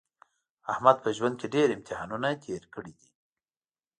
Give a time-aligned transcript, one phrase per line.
[0.71, 3.09] احمد په ژوند کې ډېر امتحانونه تېر کړي دي.